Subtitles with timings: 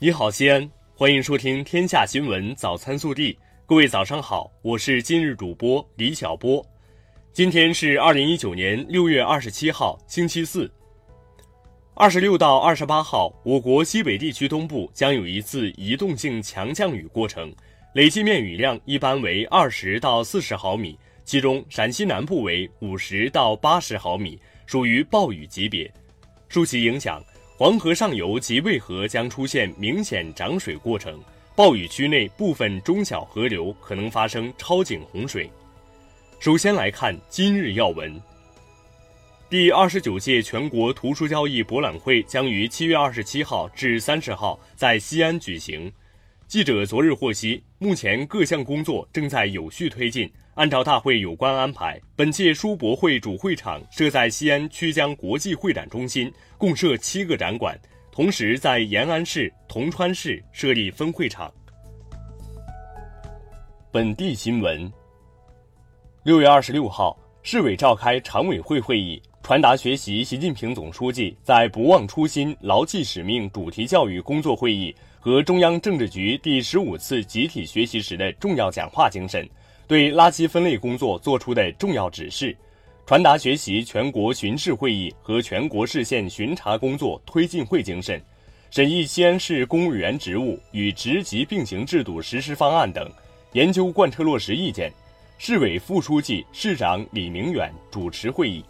[0.00, 3.32] 你好，西安，欢迎收听《天下新闻早餐速递》。
[3.66, 6.64] 各位早上好，我是今日主播李小波。
[7.32, 10.70] 今天是二零一九年六月二十七号，星期四。
[11.94, 17.52] 二十六到二十八号，我国西北地区东部将有一次移动性强降雨过程，
[17.92, 25.92] 累计面雨量一般为二十到四十毫米，其中陕西南部为五十到八十毫米，属于暴雨级别。
[26.48, 27.20] 受其影响。
[27.58, 31.20] 黄河上游及渭河将出现明显涨水过程，
[31.56, 35.50] 暴雨区内部分中小河流可能发生超警洪水。
[36.38, 38.22] 首先来看今日要闻。
[39.50, 45.92] 第二十九届全国图书交易博览会将于七月二十七号至三十号在西安举行。
[46.48, 50.26] 记者昨日获悉，目前各项工作正在有序推进。
[50.54, 57.78] 按照大会有关安排，本届书博会主会场设在西安曲江国际会展中心，共设七个展馆，
[58.10, 61.52] 同时在延安市、铜川市设立分会场。
[63.92, 64.90] 本地新闻：
[66.24, 79.48] 六月二十六号，市委召开常委会会议，传达学习习近平总书记在“不忘初心、牢记使命”主题教育工作会议和中央政治局第十五次集体学习时的重要讲话精神。
[79.86, 82.54] 对垃圾分类工作作出的重要指示，
[83.06, 88.22] 传达学习全国巡视会议和全国市县巡查工作推进会精神，
[88.70, 93.10] 审议西安市公务员职务与职级并行制度实施方案等，
[93.54, 94.92] 研究贯彻落实意见。
[95.38, 98.62] 市委副书记、市长李明远主持会议。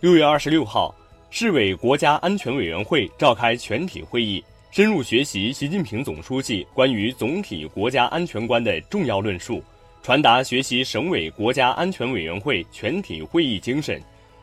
[0.00, 0.94] 六月二十六号，
[1.30, 9.62] 市委国家安全委员会召开全体会议，深入学习习近平总书记关于总体国家安全观的重要论述。
[10.02, 14.00] 传达学习省委国家安全委员会全体会议精神，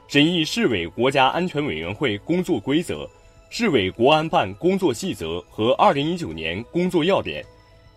[0.07, 3.07] 审议市委国家安全委员会工作规则、
[3.51, 7.45] 市委国安办工作细则和二零一九年工作要点，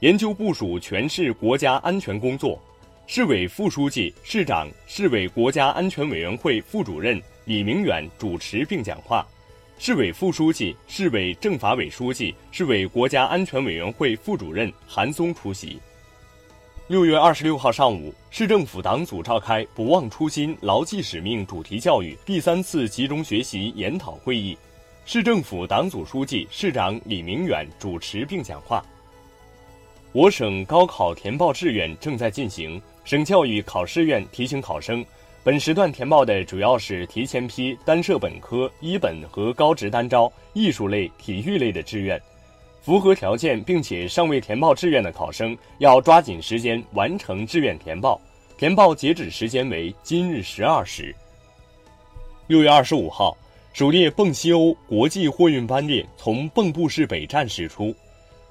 [0.00, 2.60] 研究部署全市国家安全工作。
[3.06, 9.26] 市委副书记、市长、市委国家安全委员会副主任李明远主持并讲话，
[9.80, 15.78] 市委副书记、市委政法委书记、市委国家安全委员会副主任韩松出席。
[16.88, 24.58] 六月二十六号上午，市政府党组召开“不忘初心、牢记使命”主题教育第三次集中学习研讨会议，
[25.06, 28.84] 市政府党组书记、市长李明远主持并讲话。
[30.10, 35.06] 我省高考填报志愿正在进行，省教育考试院提醒考生，
[35.44, 42.20] 本时段填报的主要是提前批单设本科、一本和高职单招、艺术类、体育类的志愿。
[42.82, 48.20] 符合条件并且尚未填报志愿的考生，要抓紧时间完成志愿填报。
[48.56, 51.14] 填报截止时间为今日十二时。
[52.46, 53.36] 六月二十五号，
[53.72, 57.94] 首列蚌西欧国际货运班列从蚌埠市北站驶出。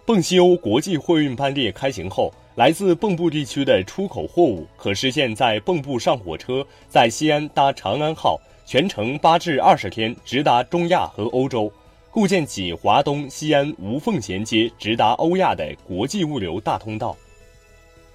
[0.05, 11.72] 蚌西欧国际货运班列开行后，来自蚌埠地区的出口货物可实现在蚌埠上火车，在西安搭长安号，全程八至二十天直达中亚和欧洲。
[12.09, 17.16] 构建起华东西安无缝衔接、直达欧亚的国际物流大通道。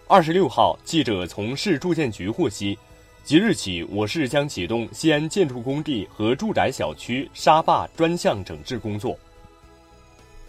[0.09, 2.77] 二十六号，记者从市住建局获悉，
[3.23, 9.17] 即日起，我市将启动西安建筑工地和住宅小区沙坝专项整治工作。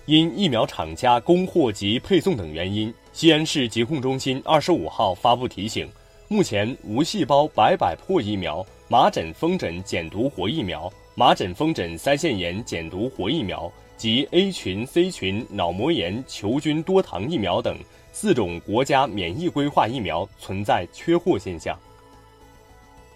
[0.06, 5.90] 因疫苗厂家供货及配送等原因，西安市疾控中心二十五号发布提醒：
[6.28, 10.91] 目前无细胞白百破疫苗、麻疹风疹减毒活疫苗。
[11.16, 17.78] 麻疹风疹腮腺炎减毒活疫苗及 A 群、C 群脑膜炎球菌多糖疫苗等
[18.12, 21.80] 四种国家免疫规划疫苗存在缺货现象。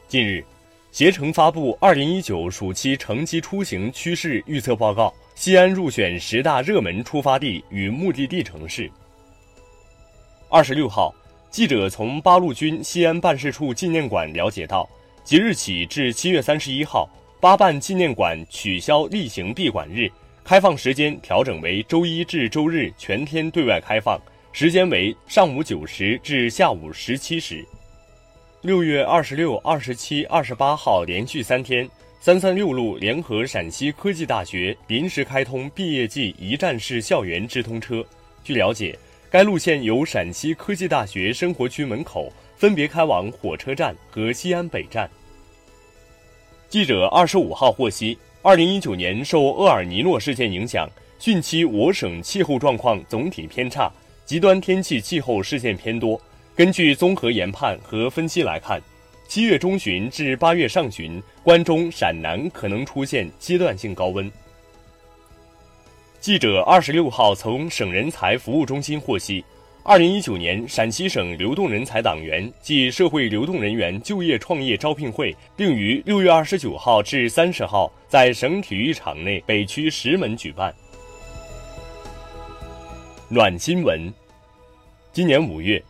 [0.07, 0.45] 近日，
[0.91, 8.89] 携程发布二零一九暑期乘机出行趋势预测报告，西安入选十大热门出发地与目的地城市。
[10.49, 11.13] 二十六号，
[11.51, 14.89] 记者从八路军西安办事处纪念馆了解到，
[15.23, 17.07] 即日起至七月三十一号。
[17.39, 20.09] 八办纪念馆取消例行闭馆日，
[20.43, 24.19] 开放时间调整为周一至周日全天对外开放，
[24.51, 27.63] 时间为上午九时至下午十七时。
[28.61, 31.87] 六月二十六、二十七、二十八号连续三天，
[32.19, 38.03] 三三六路联合陕西科技大学临时开通毕业季一站式校园直通车。
[38.43, 38.97] 据了解，
[39.29, 45.09] 该路线由陕西科技大学生活区门口分别开往火车站和西安北站。
[46.67, 50.89] 记者二十五号获悉，二零一九年受厄尔尼诺事件影响，
[51.21, 53.89] 汛期我省气候状况总体偏差，
[54.25, 56.19] 极端天气气候事件偏多。
[56.55, 58.81] 根据综合研判和分析来看，
[59.27, 64.31] 七月中旬至八月上旬，关中、陕南可能出现阶段性高温。
[66.21, 69.43] 记者二十六号从省人才服务中心获悉，
[69.83, 80.73] 二零一九年陕西省流动人才党员暨社会流动人员就业创业招聘会定于六月二十九号至三十号在省体育场内北区石门举办。
[83.27, 84.09] 暖新闻：
[85.11, 85.83] 今年五月，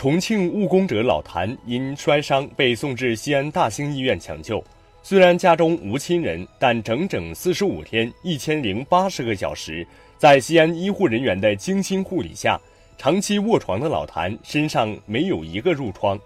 [0.00, 4.64] 重庆务工者老谭因摔伤被送至西安大兴医院抢救。
[5.02, 9.86] 虽然家中无亲人，但整整四十五天一千零八十个小时，
[10.16, 12.58] 在西安医护人员的精心护理下，
[12.96, 16.18] 长期卧床的老谭身上没有一个褥疮。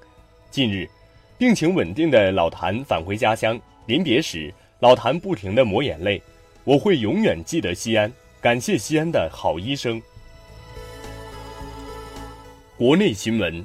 [0.53, 0.88] 近日，
[1.37, 6.23] 病情稳定的老谭返回家乡，临别时，老谭不停地抹眼泪
[6.62, 8.09] ：“我会永远记得西安，
[8.41, 10.00] 感谢西安的好医生。”
[12.76, 13.65] 国内新闻。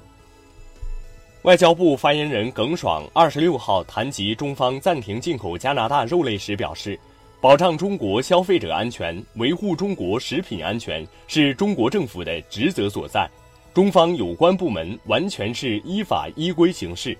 [1.42, 7.00] 外交部发言人耿爽二十六号谈及中方暂停进口加拿大肉类时表示，
[7.42, 13.28] 保障中国消费者安全、维护中国食品安全是中国政府的职责所在，
[13.74, 17.18] 中方有关部门完全是依法依规行事。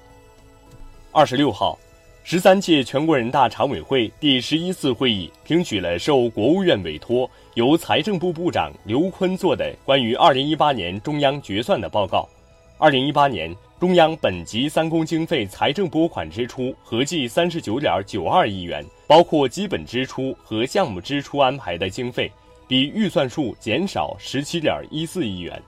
[1.12, 1.76] 二十六号，
[2.30, 12.30] 十三届全国人大常委会第十一次会议听取了受国务院委托，由财政部部长刘昆作的关于二零一八年中央决算的报告。
[12.78, 13.52] 二零一八年。
[13.80, 22.32] 中央本级三公经费财政拨款支出合计三十九点九二亿元，包括基本支出和项目支出安排的经费，
[22.68, 25.60] 比预算数减少十七点一四亿元。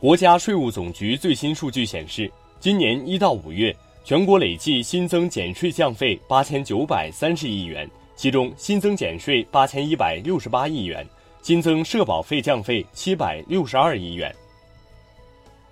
[0.00, 3.76] 国家税务总局最新数据显示，今年一到五月，
[4.08, 11.06] 全国累计新增减税降费八千九百三十亿元，其中新增减税八千一百六十八亿元，
[11.42, 14.34] 新增社保费降费七百六十二亿元。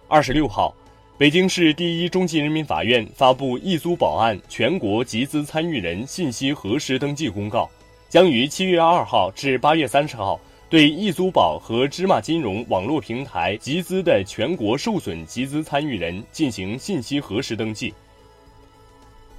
[0.07, 0.77] 二十六号。
[1.17, 7.67] 北京市第一中级人民法院发布易租宝案全国集资参与人信息核实登记公告，
[8.07, 10.39] 将于七月二号至八月三十号
[10.69, 17.95] 对易租宝和芝麻金融网络平台集资的全国受损集资参与人进行信息核实登记。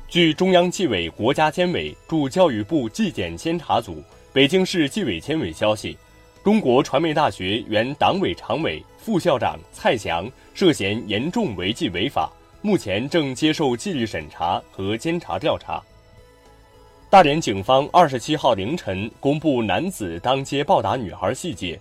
[0.10, 4.02] 据中央纪委国家监委驻教育部纪检监察组、
[4.32, 5.98] 北京市纪委监委消息。
[6.46, 12.32] 中国传媒大学原党委常委、副校长蔡翔涉嫌严重违纪违法，
[12.62, 15.84] 目前正接受纪律审查和监察调查。
[17.10, 21.78] 大连警方二十七号凌晨公布男子当街暴打女孩细节。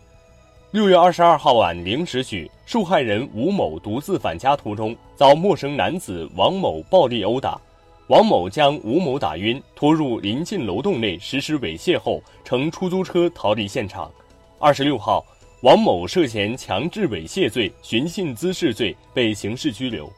[0.73, 7.59] 六月二十二号晚零时许，受害人吴某独自返家途中遭陌生男子王某暴力殴打，
[8.09, 14.09] 王某将吴某打晕，拖入临近楼栋内实施猥亵后，乘出租车逃离现场。
[14.61, 15.25] 二十六号，
[15.63, 20.09] 王某涉嫌强制猥亵罪、寻衅滋事罪被刑事拘留。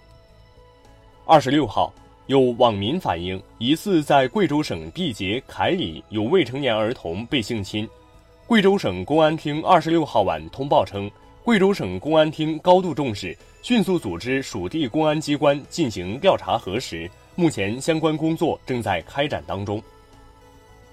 [1.25, 1.90] 二十六号，
[2.26, 7.88] 有网民反映，疑似在贵州省毕节凯里有未成年儿童被性侵。
[8.46, 11.11] 贵州省公安厅二十六号晚通报称，
[11.43, 19.81] 贵州省公安厅高度重视，迅速组织属地公安机关进行调查核实，目前相关工作正在开展当中。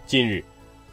[0.06, 0.46] 近日，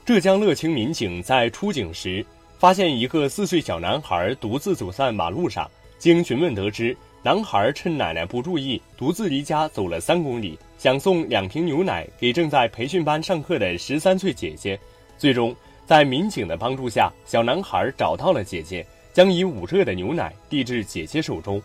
[0.02, 2.25] 浙江乐清民警在出警时。
[2.58, 14.78] 发现一个四岁小男孩独自走在马路上，经询问得知，男孩趁奶奶不注意，独自离家走了三公里，想送两瓶牛奶给正在培训班上课的十三岁姐姐。
[15.19, 15.54] 最终，
[15.85, 21.61] 在民警的帮助下，小男孩找到了姐姐，将已捂热的牛奶递至姐姐手中。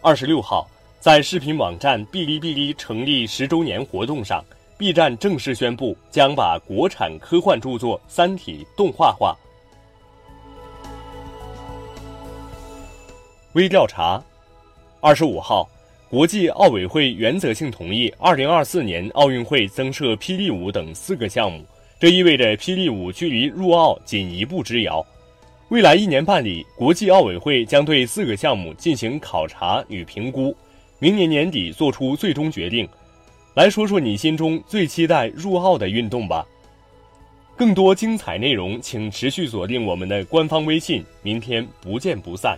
[0.00, 0.68] 二十六号，
[1.02, 4.40] 在视频网站哔哩哔哩成立十周年活动上
[4.78, 9.36] ，B 站正式宣布将把国产科幻著作《三体》动画化。
[13.54, 14.22] 微调查，
[15.00, 15.68] 二十五号，
[16.08, 21.64] 国际奥委会原则性同意二零二四年奥运会增设霹雳舞等四个项目，
[21.98, 25.04] 这意味着霹雳舞距离入奥仅一步之遥。
[25.70, 30.56] 未来一年半里，国际奥委会将对四个项目进行考察与评估，
[31.02, 32.88] 明年年底做出最终决定。
[33.54, 36.46] 来说说你心中最期待入奥的运动吧。
[37.56, 41.04] 更多精彩内容，请持续锁定我们的官方微信。
[41.20, 42.56] 明天不见不散。